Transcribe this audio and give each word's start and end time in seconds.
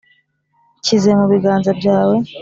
nshyize 0.79 1.09
mu 1.19 1.25
biganza 1.31 1.71
byawe 1.79 2.15